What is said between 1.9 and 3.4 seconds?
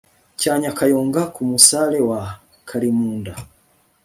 wa karimunda